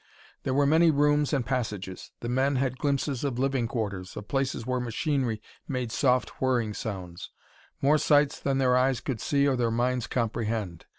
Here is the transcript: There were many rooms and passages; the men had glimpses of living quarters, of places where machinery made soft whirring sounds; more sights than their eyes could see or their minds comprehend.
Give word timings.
There 0.41 0.55
were 0.55 0.65
many 0.65 0.89
rooms 0.89 1.31
and 1.31 1.45
passages; 1.45 2.09
the 2.21 2.27
men 2.27 2.55
had 2.55 2.79
glimpses 2.79 3.23
of 3.23 3.37
living 3.37 3.67
quarters, 3.67 4.17
of 4.17 4.27
places 4.27 4.65
where 4.65 4.79
machinery 4.79 5.43
made 5.67 5.91
soft 5.91 6.41
whirring 6.41 6.73
sounds; 6.73 7.29
more 7.83 7.99
sights 7.99 8.39
than 8.39 8.57
their 8.57 8.75
eyes 8.75 8.99
could 8.99 9.21
see 9.21 9.47
or 9.47 9.55
their 9.55 9.69
minds 9.69 10.07
comprehend. 10.07 10.87